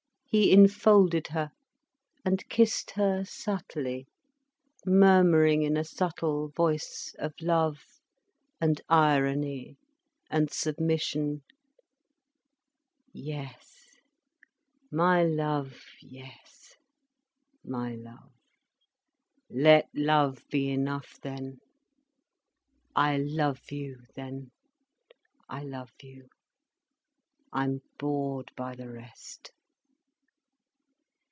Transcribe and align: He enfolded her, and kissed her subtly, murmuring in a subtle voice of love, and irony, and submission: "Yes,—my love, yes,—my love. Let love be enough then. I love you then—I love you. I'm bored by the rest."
He 0.33 0.53
enfolded 0.53 1.27
her, 1.31 1.51
and 2.23 2.47
kissed 2.47 2.91
her 2.91 3.25
subtly, 3.25 4.07
murmuring 4.85 5.63
in 5.63 5.75
a 5.75 5.83
subtle 5.83 6.47
voice 6.51 7.13
of 7.19 7.33
love, 7.41 7.81
and 8.61 8.79
irony, 8.87 9.75
and 10.29 10.49
submission: 10.49 11.43
"Yes,—my 13.11 13.53
love, 15.25 15.81
yes,—my 16.01 17.95
love. 17.95 18.31
Let 19.49 19.89
love 19.93 20.45
be 20.49 20.69
enough 20.69 21.19
then. 21.21 21.59
I 22.95 23.17
love 23.17 23.69
you 23.69 23.97
then—I 24.15 25.63
love 25.63 25.91
you. 26.01 26.29
I'm 27.51 27.81
bored 27.99 28.51
by 28.55 28.75
the 28.77 28.89
rest." 28.89 29.51